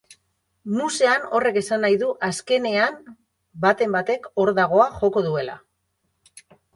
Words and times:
Musean 0.77 1.25
horrek 1.39 1.57
esan 1.59 1.83
nahi 1.85 1.99
du 2.03 2.07
azkenean 2.27 2.97
baten 3.65 3.93
batek 3.99 4.25
hordagoa 4.45 4.89
joko 5.03 5.23
duela. 5.27 5.59